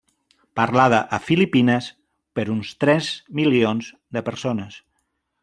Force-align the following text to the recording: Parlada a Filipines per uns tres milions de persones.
Parlada 0.59 1.01
a 1.17 1.19
Filipines 1.25 1.89
per 2.39 2.47
uns 2.55 2.73
tres 2.85 3.11
milions 3.41 3.93
de 4.19 4.27
persones. 4.33 4.81